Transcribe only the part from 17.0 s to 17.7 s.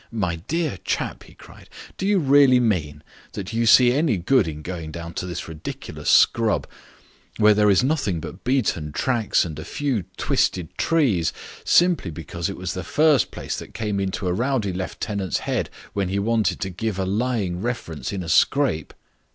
lying